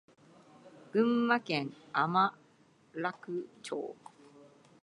[0.93, 2.35] 群馬県甘
[2.95, 3.95] 楽町